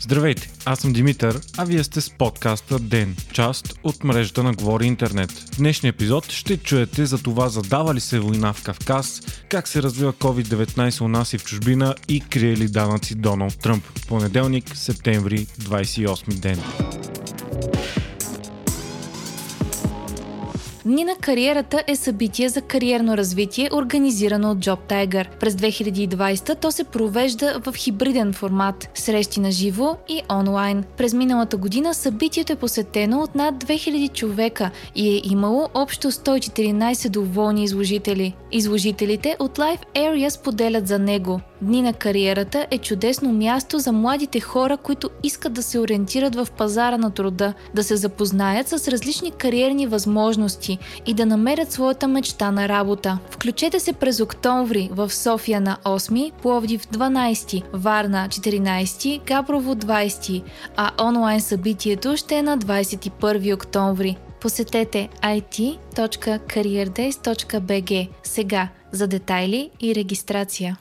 Здравейте, 0.00 0.50
аз 0.64 0.78
съм 0.78 0.92
Димитър, 0.92 1.40
а 1.56 1.64
вие 1.64 1.84
сте 1.84 2.00
с 2.00 2.10
подкаста 2.10 2.78
ДЕН, 2.78 3.16
част 3.32 3.74
от 3.82 4.04
мрежата 4.04 4.42
на 4.42 4.52
Говори 4.52 4.86
Интернет. 4.86 5.30
В 5.30 5.56
днешния 5.56 5.90
епизод 5.90 6.32
ще 6.32 6.56
чуете 6.56 7.06
за 7.06 7.22
това 7.22 7.48
задава 7.48 7.94
ли 7.94 8.00
се 8.00 8.20
война 8.20 8.52
в 8.52 8.62
Кавказ, 8.62 9.20
как 9.48 9.68
се 9.68 9.82
развива 9.82 10.12
COVID-19 10.12 11.00
у 11.00 11.08
нас 11.08 11.32
и 11.32 11.38
в 11.38 11.44
чужбина 11.44 11.94
и 12.08 12.20
крие 12.20 12.56
ли 12.56 12.68
данъци 12.68 13.14
Доналд 13.14 13.58
Тръмп. 13.58 13.84
Понеделник, 14.08 14.76
септември, 14.76 15.46
28 15.46 16.34
ден. 16.34 16.60
Дни 20.84 21.04
на 21.04 21.16
кариерата 21.16 21.82
е 21.86 21.96
събитие 21.96 22.48
за 22.48 22.60
кариерно 22.60 23.16
развитие, 23.16 23.70
организирано 23.72 24.50
от 24.50 24.58
Job 24.58 24.78
Tiger. 24.88 25.38
През 25.40 25.54
2020 25.54 26.60
то 26.60 26.72
се 26.72 26.84
провежда 26.84 27.60
в 27.66 27.74
хибриден 27.76 28.32
формат– 28.32 28.88
срещи 28.94 29.40
на 29.40 29.50
живо 29.50 29.96
и 30.08 30.22
онлайн. 30.30 30.84
През 30.96 31.14
миналата 31.14 31.56
година 31.56 31.94
събитието 31.94 32.52
е 32.52 32.56
посетено 32.56 33.20
от 33.20 33.34
над 33.34 33.64
2000 33.64 34.12
човека 34.12 34.70
и 34.94 35.08
е 35.08 35.20
имало 35.24 35.68
общо 35.74 36.10
114 36.10 37.08
доволни 37.08 37.64
изложители. 37.64 38.34
Изложителите 38.52 39.36
от 39.38 39.58
Life 39.58 39.82
Area 39.94 40.28
споделят 40.28 40.88
за 40.88 40.98
него. 40.98 41.40
Дни 41.62 41.82
на 41.82 41.92
кариерата 41.92 42.66
е 42.70 42.78
чудесно 42.78 43.32
място 43.32 43.78
за 43.78 43.92
младите 43.92 44.40
хора, 44.40 44.76
които 44.76 45.10
искат 45.22 45.52
да 45.52 45.62
се 45.62 45.78
ориентират 45.78 46.34
в 46.34 46.48
пазара 46.58 46.98
на 46.98 47.10
труда, 47.10 47.54
да 47.74 47.84
се 47.84 47.96
запознаят 47.96 48.68
с 48.68 48.88
различни 48.88 49.30
кариерни 49.30 49.86
възможности 49.86 50.78
и 51.06 51.14
да 51.14 51.26
намерят 51.26 51.72
своята 51.72 52.08
мечта 52.08 52.50
на 52.50 52.68
работа. 52.68 53.18
Включете 53.30 53.80
се 53.80 53.92
през 53.92 54.20
октомври 54.20 54.90
в 54.92 55.10
София 55.10 55.60
на 55.60 55.76
8, 55.84 56.32
Пловдив 56.32 56.86
12, 56.86 57.62
Варна 57.72 58.28
14, 58.28 59.26
Габрово 59.26 59.74
20, 59.74 60.42
а 60.76 60.90
онлайн 61.02 61.40
събитието 61.40 62.16
ще 62.16 62.36
е 62.36 62.42
на 62.42 62.58
21 62.58 63.54
октомври. 63.54 64.16
Посетете 64.40 65.08
it.careerdays.bg 65.22 68.08
сега 68.22 68.68
за 68.92 69.06
детайли 69.06 69.70
и 69.80 69.94
регистрация. 69.94 70.76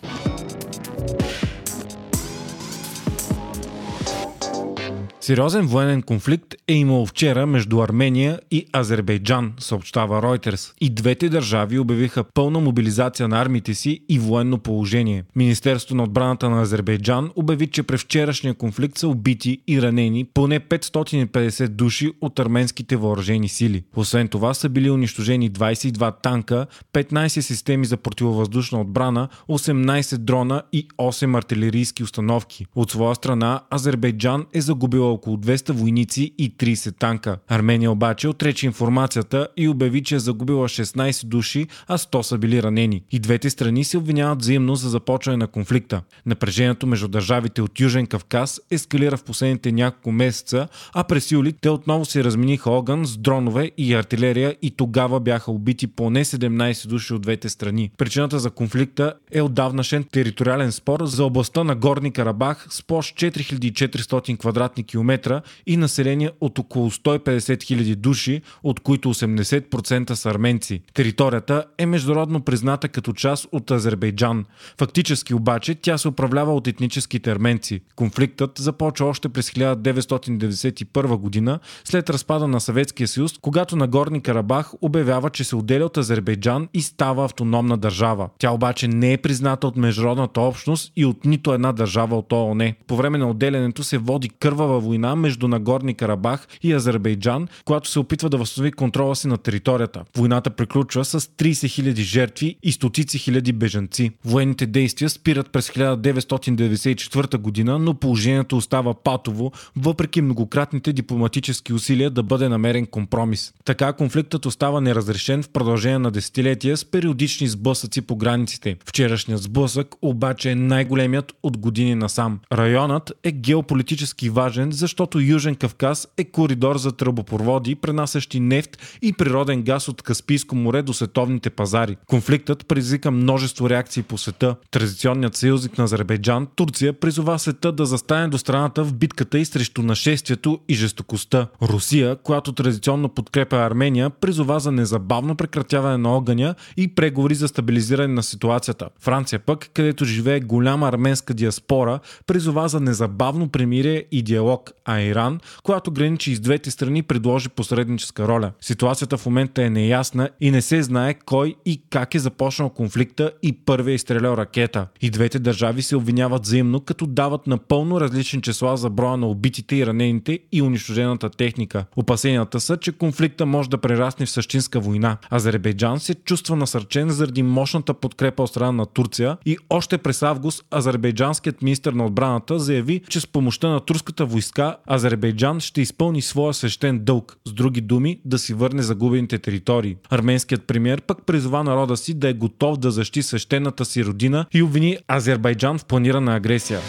Сериозен 5.31 5.67
военен 5.67 6.01
конфликт 6.01 6.55
е 6.67 6.73
имал 6.73 7.05
вчера 7.05 7.45
между 7.45 7.81
Армения 7.81 8.39
и 8.51 8.65
Азербайджан, 8.73 9.53
съобщава 9.59 10.21
Reuters. 10.21 10.73
И 10.81 10.89
двете 10.89 11.29
държави 11.29 11.79
обявиха 11.79 12.23
пълна 12.23 12.59
мобилизация 12.59 13.27
на 13.27 13.41
армите 13.41 13.73
си 13.73 13.99
и 14.09 14.19
военно 14.19 14.57
положение. 14.57 15.23
Министерството 15.35 15.95
на 15.95 16.03
отбраната 16.03 16.49
на 16.49 16.61
Азербайджан 16.61 17.31
обяви, 17.35 17.67
че 17.67 17.83
през 17.83 18.01
вчерашния 18.01 18.53
конфликт 18.53 18.97
са 18.97 19.07
убити 19.07 19.61
и 19.67 19.81
ранени 19.81 20.25
поне 20.33 20.59
550 20.59 21.67
души 21.67 22.11
от 22.21 22.39
арменските 22.39 22.95
въоръжени 22.95 23.49
сили. 23.49 23.83
Освен 23.95 24.27
това 24.27 24.53
са 24.53 24.69
били 24.69 24.89
унищожени 24.89 25.51
22 25.51 26.21
танка, 26.21 26.65
15 26.93 27.27
системи 27.27 27.85
за 27.85 27.97
противовъздушна 27.97 28.81
отбрана, 28.81 29.27
18 29.49 30.17
дрона 30.17 30.61
и 30.73 30.87
8 30.97 31.37
артилерийски 31.37 32.03
установки. 32.03 32.65
От 32.75 32.91
своя 32.91 33.15
страна 33.15 33.61
Азербайджан 33.69 34.45
е 34.53 34.61
загубила 34.61 35.20
около 35.21 35.37
200 35.37 35.71
войници 35.71 36.33
и 36.37 36.57
30 36.57 36.97
танка. 36.99 37.37
Армения 37.47 37.91
обаче 37.91 38.27
отрече 38.27 38.65
информацията 38.65 39.47
и 39.57 39.67
обяви, 39.69 40.03
че 40.03 40.15
е 40.15 40.19
загубила 40.19 40.69
16 40.69 41.25
души, 41.25 41.67
а 41.87 41.97
100 41.97 42.21
са 42.21 42.37
били 42.37 42.63
ранени. 42.63 43.03
И 43.11 43.19
двете 43.19 43.49
страни 43.49 43.83
се 43.83 43.97
обвиняват 43.97 44.41
взаимно 44.41 44.75
за 44.75 44.89
започване 44.89 45.37
на 45.37 45.47
конфликта. 45.47 46.01
Напрежението 46.25 46.87
между 46.87 47.07
държавите 47.07 47.61
от 47.61 47.79
Южен 47.79 48.07
Кавказ 48.07 48.61
ескалира 48.71 49.17
в 49.17 49.23
последните 49.23 49.71
няколко 49.71 50.11
месеца, 50.11 50.67
а 50.93 51.03
през 51.03 51.31
юли 51.31 51.53
те 51.53 51.69
отново 51.69 52.05
се 52.05 52.23
размениха 52.23 52.69
огън 52.71 53.05
с 53.05 53.17
дронове 53.17 53.71
и 53.77 53.93
артилерия 53.93 54.55
и 54.61 54.71
тогава 54.71 55.19
бяха 55.19 55.51
убити 55.51 55.87
поне 55.87 56.25
17 56.25 56.87
души 56.87 57.13
от 57.13 57.21
двете 57.21 57.49
страни. 57.49 57.91
Причината 57.97 58.39
за 58.39 58.49
конфликта 58.49 59.13
е 59.31 59.41
отдавнашен 59.41 60.03
териториален 60.03 60.71
спор 60.71 61.05
за 61.05 61.25
областта 61.25 61.63
на 61.63 61.75
Горни 61.75 62.11
Карабах 62.11 62.67
с 62.69 62.83
площ 62.83 63.15
4400 63.15 64.37
квадратни 64.37 64.83
километра 64.83 65.10
км 65.17 65.41
и 65.67 65.77
население 65.77 66.31
от 66.41 66.59
около 66.59 66.91
150 66.91 67.39
000 67.39 67.95
души, 67.95 68.41
от 68.63 68.79
които 68.79 69.13
80% 69.13 70.13
са 70.13 70.29
арменци. 70.29 70.81
Територията 70.93 71.65
е 71.77 71.85
международно 71.85 72.41
призната 72.41 72.87
като 72.87 73.13
част 73.13 73.47
от 73.51 73.71
Азербайджан. 73.71 74.45
Фактически 74.79 75.33
обаче 75.33 75.75
тя 75.75 75.97
се 75.97 76.07
управлява 76.07 76.55
от 76.55 76.67
етническите 76.67 77.31
арменци. 77.31 77.81
Конфликтът 77.95 78.51
започва 78.57 79.07
още 79.07 79.29
през 79.29 79.51
1991 79.51 81.17
година, 81.17 81.59
след 81.83 82.09
разпада 82.09 82.47
на 82.47 82.61
Съветския 82.61 83.07
съюз, 83.07 83.33
когато 83.41 83.75
Нагорни 83.75 84.21
Карабах 84.21 84.71
обявява, 84.81 85.29
че 85.29 85.43
се 85.43 85.55
отделя 85.55 85.85
от 85.85 85.97
Азербайджан 85.97 86.67
и 86.73 86.81
става 86.81 87.25
автономна 87.25 87.77
държава. 87.77 88.29
Тя 88.39 88.51
обаче 88.51 88.87
не 88.87 89.13
е 89.13 89.17
призната 89.17 89.67
от 89.67 89.77
международната 89.77 90.41
общност 90.41 90.91
и 90.95 91.05
от 91.05 91.25
нито 91.25 91.53
една 91.53 91.71
държава 91.71 92.17
от 92.17 92.33
ООН. 92.33 92.73
По 92.87 92.95
време 92.95 93.17
на 93.17 93.29
отделянето 93.29 93.83
се 93.83 93.97
води 93.97 94.29
кървава 94.29 94.79
война 94.91 95.15
между 95.15 95.47
Нагорни 95.47 95.93
Карабах 95.93 96.47
и 96.63 96.73
Азербайджан, 96.73 97.47
която 97.65 97.89
се 97.89 97.99
опитва 97.99 98.29
да 98.29 98.37
възстанови 98.37 98.71
контрола 98.71 99.15
си 99.15 99.27
на 99.27 99.37
територията. 99.37 100.03
Войната 100.17 100.49
приключва 100.49 101.05
с 101.05 101.19
30 101.19 101.93
000 101.93 101.95
жертви 101.95 102.55
и 102.63 102.71
стотици 102.71 103.19
хиляди 103.19 103.53
бежанци. 103.53 104.11
Военните 104.25 104.65
действия 104.65 105.09
спират 105.09 105.51
през 105.51 105.69
1994 105.69 107.37
година, 107.37 107.79
но 107.79 107.93
положението 107.93 108.57
остава 108.57 108.93
патово, 108.93 109.51
въпреки 109.75 110.21
многократните 110.21 110.93
дипломатически 110.93 111.73
усилия 111.73 112.09
да 112.09 112.23
бъде 112.23 112.49
намерен 112.49 112.85
компромис. 112.85 113.53
Така 113.65 113.93
конфликтът 113.93 114.45
остава 114.45 114.81
неразрешен 114.81 115.43
в 115.43 115.49
продължение 115.49 115.99
на 115.99 116.11
десетилетия 116.11 116.77
с 116.77 116.85
периодични 116.85 117.47
сблъсъци 117.47 118.01
по 118.01 118.15
границите. 118.15 118.75
Вчерашният 118.85 119.41
сблъсък 119.41 119.95
обаче 120.01 120.51
е 120.51 120.55
най-големият 120.55 121.33
от 121.43 121.57
години 121.57 121.95
насам. 121.95 122.39
Районът 122.53 123.11
е 123.23 123.31
геополитически 123.31 124.29
важен, 124.29 124.71
защото 124.81 125.19
Южен 125.19 125.55
Кавказ 125.55 126.07
е 126.17 126.23
коридор 126.23 126.77
за 126.77 126.91
тръбопроводи, 126.91 127.75
пренасящи 127.75 128.39
нефт 128.39 128.77
и 129.01 129.13
природен 129.13 129.63
газ 129.63 129.87
от 129.87 130.01
Каспийско 130.01 130.55
море 130.55 130.81
до 130.81 130.93
световните 130.93 131.49
пазари. 131.49 131.97
Конфликтът 132.07 132.67
предизвика 132.67 133.11
множество 133.11 133.69
реакции 133.69 134.03
по 134.03 134.17
света. 134.17 134.55
Традиционният 134.71 135.35
съюзник 135.35 135.77
на 135.77 135.83
Азербайджан, 135.83 136.47
Турция, 136.55 136.93
призова 136.93 137.39
света 137.39 137.71
да 137.71 137.85
застане 137.85 138.27
до 138.27 138.37
страната 138.37 138.83
в 138.83 138.93
битката 138.93 139.39
и 139.39 139.45
срещу 139.45 139.81
нашествието 139.81 140.59
и 140.69 140.73
жестокостта. 140.73 141.47
Русия, 141.61 142.15
която 142.15 142.53
традиционно 142.53 143.09
подкрепя 143.09 143.57
Армения, 143.57 144.09
призова 144.09 144.59
за 144.59 144.71
незабавно 144.71 145.35
прекратяване 145.35 145.97
на 145.97 146.09
огъня 146.09 146.55
и 146.77 146.95
преговори 146.95 147.35
за 147.35 147.47
стабилизиране 147.47 148.13
на 148.13 148.23
ситуацията. 148.23 148.89
Франция 148.99 149.39
пък, 149.39 149.69
където 149.73 150.05
живее 150.05 150.39
голяма 150.39 150.87
арменска 150.87 151.33
диаспора, 151.33 151.99
призова 152.27 152.67
за 152.67 152.79
незабавно 152.79 153.49
примирие 153.49 154.05
и 154.11 154.21
диалог 154.21 154.70
а 154.85 155.01
Иран, 155.01 155.39
която 155.63 155.91
граничи 155.91 156.35
с 156.35 156.39
двете 156.39 156.71
страни, 156.71 157.03
предложи 157.03 157.49
посредническа 157.49 158.27
роля. 158.27 158.51
Ситуацията 158.61 159.17
в 159.17 159.25
момента 159.25 159.63
е 159.63 159.69
неясна 159.69 160.29
и 160.41 160.51
не 160.51 160.61
се 160.61 160.83
знае 160.83 161.13
кой 161.13 161.55
и 161.65 161.81
как 161.89 162.15
е 162.15 162.19
започнал 162.19 162.69
конфликта 162.69 163.31
и 163.43 163.53
първия 163.53 163.95
изстрелял 163.95 164.33
ракета. 164.33 164.87
И 165.01 165.09
двете 165.09 165.39
държави 165.39 165.81
се 165.81 165.95
обвиняват 165.95 166.43
взаимно, 166.43 166.79
като 166.79 167.07
дават 167.07 167.47
напълно 167.47 168.01
различни 168.01 168.41
числа 168.41 168.77
за 168.77 168.89
броя 168.89 169.17
на 169.17 169.27
убитите 169.27 169.75
и 169.75 169.85
ранените 169.85 170.39
и 170.51 170.61
унищожената 170.61 171.29
техника. 171.29 171.85
Опасенията 171.95 172.59
са, 172.59 172.77
че 172.77 172.91
конфликта 172.91 173.45
може 173.45 173.69
да 173.69 173.77
прерасне 173.77 174.25
в 174.25 174.29
същинска 174.29 174.79
война. 174.79 175.17
Азербайджан 175.33 175.99
се 175.99 176.13
чувства 176.15 176.55
насърчен 176.55 177.09
заради 177.09 177.43
мощната 177.43 177.93
подкрепа 177.93 178.43
от 178.43 178.49
страна 178.49 178.71
на 178.71 178.85
Турция 178.85 179.37
и 179.45 179.57
още 179.69 179.97
през 179.97 180.23
август 180.23 180.65
азербайджанският 180.75 181.61
министр 181.61 181.91
на 181.91 182.05
отбраната 182.05 182.59
заяви, 182.59 183.01
че 183.09 183.19
с 183.19 183.27
помощта 183.27 183.69
на 183.69 183.79
турската 183.79 184.25
войска 184.25 184.60
така 184.61 184.77
Азербайджан 184.95 185.59
ще 185.59 185.81
изпълни 185.81 186.21
своя 186.21 186.53
свещен 186.53 186.99
дълг, 186.99 187.37
с 187.45 187.53
други 187.53 187.81
думи 187.81 188.19
да 188.25 188.39
си 188.39 188.53
върне 188.53 188.81
загубените 188.81 189.37
територии. 189.37 189.97
Арменският 190.09 190.67
премьер 190.67 191.01
пък 191.01 191.25
призова 191.25 191.63
народа 191.63 191.97
си 191.97 192.13
да 192.13 192.29
е 192.29 192.33
готов 192.33 192.77
да 192.77 192.91
защити 192.91 193.23
свещената 193.23 193.85
си 193.85 194.05
родина 194.05 194.45
и 194.53 194.63
обвини 194.63 194.97
Азербайджан 195.07 195.77
в 195.77 195.85
планирана 195.85 196.35
агресия. 196.35 196.79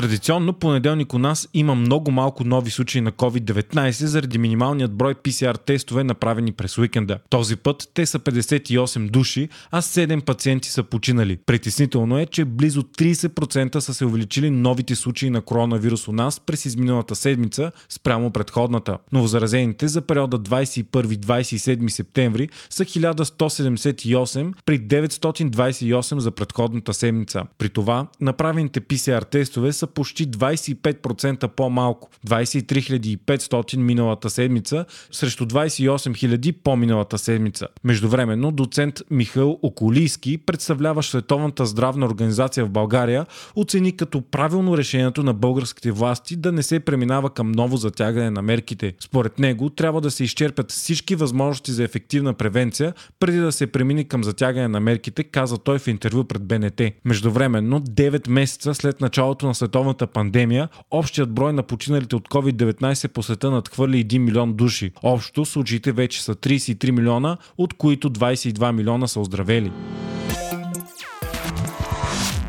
Традиционно 0.00 0.52
понеделник 0.52 1.14
у 1.14 1.18
нас 1.18 1.48
има 1.54 1.74
много 1.74 2.10
малко 2.10 2.44
нови 2.44 2.70
случаи 2.70 3.00
на 3.00 3.12
COVID-19 3.12 3.90
заради 3.90 4.38
минималният 4.38 4.94
брой 4.94 5.14
PCR 5.14 5.58
тестове 5.58 6.04
направени 6.04 6.52
през 6.52 6.78
уикенда. 6.78 7.18
Този 7.30 7.56
път 7.56 7.90
те 7.94 8.06
са 8.06 8.18
58 8.18 9.10
души, 9.10 9.48
а 9.70 9.82
7 9.82 10.24
пациенти 10.24 10.70
са 10.70 10.82
починали. 10.82 11.38
Притеснително 11.46 12.18
е, 12.18 12.26
че 12.26 12.44
близо 12.44 12.82
30% 12.82 13.78
са 13.78 13.94
се 13.94 14.04
увеличили 14.04 14.50
новите 14.50 14.94
случаи 14.94 15.30
на 15.30 15.40
коронавирус 15.40 16.08
у 16.08 16.12
нас 16.12 16.40
през 16.40 16.64
изминалата 16.64 17.16
седмица 17.16 17.72
спрямо 17.88 18.30
предходната. 18.30 18.98
Новозаразените 19.12 19.88
за 19.88 20.00
периода 20.00 20.38
21-27 20.38 21.88
септември 21.88 22.48
са 22.70 22.84
1178 22.84 24.52
при 24.66 24.80
928 24.80 26.18
за 26.18 26.30
предходната 26.30 26.94
седмица. 26.94 27.42
При 27.58 27.68
това 27.68 28.06
направените 28.20 28.80
PCR 28.80 29.30
тестове 29.30 29.72
са 29.72 29.89
почти 29.94 30.30
25% 30.30 31.48
по-малко 31.48 32.08
23 32.26 33.16
500 33.16 33.76
миналата 33.76 34.30
седмица 34.30 34.84
срещу 35.12 35.46
28 35.46 36.38
000 36.38 36.52
по-миналата 36.52 37.18
седмица. 37.18 37.66
Междувременно 37.84 38.52
доцент 38.52 39.02
Михаил 39.10 39.58
Околийски, 39.62 40.38
представляващ 40.38 41.10
Световната 41.10 41.66
здравна 41.66 42.06
организация 42.06 42.66
в 42.66 42.70
България, 42.70 43.26
оцени 43.56 43.96
като 43.96 44.20
правилно 44.20 44.78
решението 44.78 45.22
на 45.22 45.34
българските 45.34 45.92
власти 45.92 46.36
да 46.36 46.52
не 46.52 46.62
се 46.62 46.80
преминава 46.80 47.30
към 47.30 47.52
ново 47.52 47.76
затягане 47.76 48.30
на 48.30 48.42
мерките. 48.42 48.94
Според 49.00 49.38
него 49.38 49.70
трябва 49.70 50.00
да 50.00 50.10
се 50.10 50.24
изчерпят 50.24 50.70
всички 50.70 51.14
възможности 51.14 51.72
за 51.72 51.84
ефективна 51.84 52.34
превенция 52.34 52.94
преди 53.20 53.38
да 53.38 53.52
се 53.52 53.66
премини 53.66 54.04
към 54.04 54.24
затягане 54.24 54.68
на 54.68 54.80
мерките, 54.80 55.24
каза 55.24 55.58
той 55.58 55.78
в 55.78 55.88
интервю 55.88 56.24
пред 56.24 56.42
БНТ. 56.44 56.80
Междувременно, 57.04 57.80
9 57.80 58.28
месеца 58.28 58.74
след 58.74 59.00
началото 59.00 59.46
на 59.46 59.54
световната 59.54 59.79
пандемия, 60.06 60.68
общият 60.90 61.34
брой 61.34 61.52
на 61.52 61.62
починалите 61.62 62.16
от 62.16 62.28
COVID-19 62.28 63.08
по 63.08 63.22
света 63.22 63.50
надхвърли 63.50 64.06
1 64.06 64.18
милион 64.18 64.52
души. 64.52 64.92
Общо 65.02 65.44
случаите 65.44 65.92
вече 65.92 66.22
са 66.22 66.34
33 66.34 66.90
милиона, 66.90 67.36
от 67.58 67.74
които 67.74 68.10
22 68.10 68.72
милиона 68.72 69.08
са 69.08 69.20
оздравели. 69.20 69.72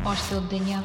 Още 0.06 0.34
от 0.34 0.48
деня. 0.48 0.82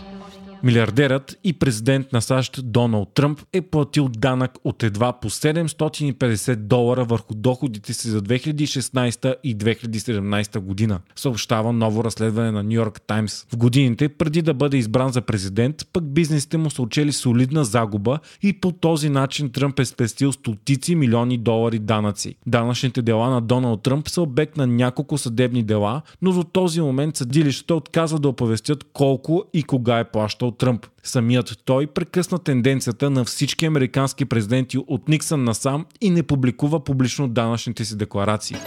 Милиардерът 0.63 1.39
и 1.43 1.53
президент 1.53 2.13
на 2.13 2.21
САЩ 2.21 2.59
Доналд 2.63 3.13
Тръмп 3.13 3.41
е 3.53 3.61
платил 3.61 4.07
данък 4.07 4.51
от 4.63 4.83
едва 4.83 5.13
по 5.13 5.29
750 5.29 6.55
долара 6.55 7.05
върху 7.05 7.33
доходите 7.33 7.93
си 7.93 8.07
за 8.07 8.21
2016 8.21 9.35
и 9.43 9.57
2017 9.57 10.59
година, 10.59 10.99
съобщава 11.15 11.73
ново 11.73 12.03
разследване 12.03 12.51
на 12.51 12.63
Нью 12.63 12.71
Йорк 12.71 13.01
Таймс. 13.01 13.45
В 13.53 13.57
годините 13.57 14.09
преди 14.09 14.41
да 14.41 14.53
бъде 14.53 14.77
избран 14.77 15.11
за 15.11 15.21
президент, 15.21 15.87
пък 15.93 16.13
бизнесите 16.13 16.57
му 16.57 16.69
са 16.69 16.81
учели 16.81 17.11
солидна 17.11 17.65
загуба 17.65 18.19
и 18.43 18.53
по 18.53 18.71
този 18.71 19.09
начин 19.09 19.51
Тръмп 19.51 19.79
е 19.79 19.85
спестил 19.85 20.31
стотици 20.31 20.95
милиони 20.95 21.37
долари 21.37 21.79
данъци. 21.79 22.35
Данъчните 22.47 23.01
дела 23.01 23.29
на 23.29 23.41
Доналд 23.41 23.81
Тръмп 23.81 24.09
са 24.09 24.21
обект 24.21 24.57
на 24.57 24.67
няколко 24.67 25.17
съдебни 25.17 25.63
дела, 25.63 26.01
но 26.21 26.31
до 26.31 26.43
този 26.43 26.81
момент 26.81 27.17
съдилищата 27.17 27.75
отказват 27.75 28.21
да 28.21 28.29
оповестят 28.29 28.83
колко 28.93 29.43
и 29.53 29.63
кога 29.63 29.99
е 29.99 30.11
плащал 30.11 30.46
Тръмп. 30.51 30.85
Самият 31.03 31.57
той 31.65 31.87
прекъсна 31.87 32.39
тенденцията 32.39 33.09
на 33.09 33.25
всички 33.25 33.65
американски 33.65 34.25
президенти 34.25 34.77
от 34.77 35.07
Никсън 35.07 35.43
насам 35.43 35.85
и 36.01 36.09
не 36.09 36.23
публикува 36.23 36.83
публично 36.83 37.27
данъчните 37.27 37.85
си 37.85 37.97
декларации. 37.97 38.57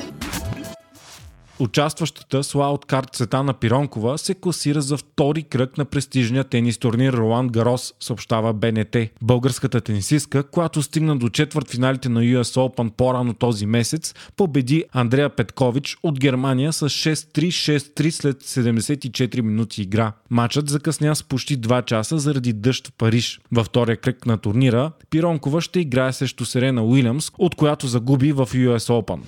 Участващата 1.61 2.45
с 2.45 2.55
лаудкарт 2.55 3.17
Светана 3.17 3.55
Пиронкова 3.55 4.19
се 4.19 4.35
класира 4.35 4.81
за 4.81 4.97
втори 4.97 5.43
кръг 5.43 5.79
на 5.79 5.85
престижния 5.85 6.45
тенис 6.45 6.79
турнир 6.79 7.13
Ролан 7.13 7.49
Гарос, 7.49 7.95
съобщава 8.01 8.53
БНТ. 8.53 8.97
Българската 9.23 9.81
тенисистка, 9.81 10.43
която 10.43 10.83
стигна 10.83 11.17
до 11.17 11.29
четвърт 11.29 11.71
финалите 11.71 12.09
на 12.09 12.21
US 12.21 12.43
Open 12.43 12.91
по-рано 12.91 13.35
този 13.35 13.67
месец, 13.67 14.15
победи 14.37 14.85
Андрея 14.93 15.31
Петкович 15.31 15.97
от 16.03 16.21
Германия 16.21 16.73
с 16.73 16.89
6-3-6-3 16.89 18.11
след 18.11 18.43
74 18.43 19.41
минути 19.41 19.83
игра. 19.83 20.13
Матчът 20.31 20.69
закъсня 20.69 21.17
с 21.17 21.23
почти 21.23 21.59
2 21.59 21.85
часа 21.85 22.19
заради 22.19 22.53
дъжд 22.53 22.87
в 22.87 22.93
Париж. 22.93 23.41
Във 23.53 23.67
втория 23.67 23.97
кръг 23.97 24.27
на 24.27 24.39
турнира 24.39 24.93
Пиронкова 25.11 25.61
ще 25.61 25.81
играе 25.81 26.13
срещу 26.13 26.45
Серена 26.45 26.85
Уилямс, 26.85 27.31
от 27.39 27.55
която 27.55 27.87
загуби 27.87 28.33
в 28.33 28.47
US 28.47 28.79
Open. 28.79 29.21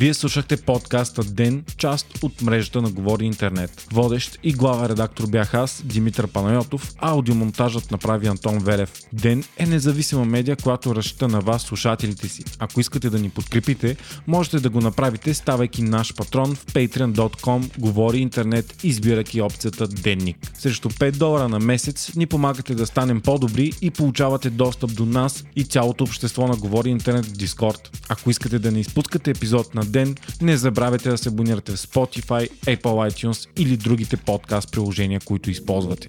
Вие 0.00 0.14
слушахте 0.14 0.56
подкаста 0.56 1.24
Ден, 1.24 1.64
част 1.76 2.06
от 2.22 2.42
мрежата 2.42 2.82
на 2.82 2.90
Говори 2.90 3.24
Интернет. 3.24 3.86
Водещ 3.92 4.38
и 4.42 4.52
глава 4.52 4.88
редактор 4.88 5.26
бях 5.26 5.54
аз, 5.54 5.82
Димитър 5.84 6.26
Панайотов, 6.26 6.92
аудиомонтажът 6.98 7.90
направи 7.90 8.26
Антон 8.26 8.58
Велев. 8.58 8.92
Ден 9.12 9.44
е 9.56 9.66
независима 9.66 10.24
медия, 10.24 10.56
която 10.56 10.94
разчита 10.94 11.28
на 11.28 11.40
вас, 11.40 11.62
слушателите 11.62 12.28
си. 12.28 12.44
Ако 12.58 12.80
искате 12.80 13.10
да 13.10 13.18
ни 13.18 13.30
подкрепите, 13.30 13.96
можете 14.26 14.60
да 14.60 14.70
го 14.70 14.80
направите, 14.80 15.34
ставайки 15.34 15.82
наш 15.82 16.14
патрон 16.14 16.54
в 16.54 16.66
patreon.com, 16.66 17.78
Говори 17.78 18.18
Интернет, 18.18 18.76
избирайки 18.82 19.40
опцията 19.40 19.88
Денник. 19.88 20.36
Срещу 20.58 20.88
5 20.88 21.10
долара 21.10 21.48
на 21.48 21.58
месец 21.58 22.14
ни 22.16 22.26
помагате 22.26 22.74
да 22.74 22.86
станем 22.86 23.20
по-добри 23.20 23.72
и 23.82 23.90
получавате 23.90 24.50
достъп 24.50 24.94
до 24.94 25.06
нас 25.06 25.44
и 25.56 25.64
цялото 25.64 26.04
общество 26.04 26.46
на 26.46 26.56
Говори 26.56 26.88
Интернет 26.88 27.26
в 27.26 27.32
Discord. 27.32 27.80
Ако 28.08 28.30
искате 28.30 28.58
да 28.58 28.72
не 28.72 28.80
изпускате 28.80 29.30
епизод 29.30 29.74
на 29.74 29.89
ден. 29.90 30.16
Не 30.42 30.56
забравяйте 30.56 31.10
да 31.10 31.18
се 31.18 31.28
абонирате 31.28 31.72
в 31.72 31.76
Spotify, 31.76 32.50
Apple 32.50 33.10
iTunes 33.10 33.48
или 33.56 33.76
другите 33.76 34.16
подкаст 34.16 34.72
приложения, 34.72 35.20
които 35.24 35.50
използвате. 35.50 36.08